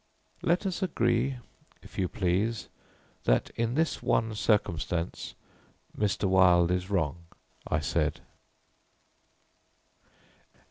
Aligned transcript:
"Let 0.41 0.65
us 0.65 0.81
agree, 0.81 1.37
if 1.83 1.99
you 1.99 2.07
please, 2.07 2.69
that 3.25 3.51
in 3.51 3.75
this 3.75 4.01
one 4.01 4.33
circumstance 4.33 5.35
Mr. 5.95 6.23
Wilde 6.27 6.71
is 6.71 6.89
wrong," 6.89 7.25
I 7.67 7.81
said. 7.81 8.19